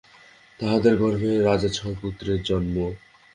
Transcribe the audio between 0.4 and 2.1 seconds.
তাহাদের গর্ভে রাজার ছয়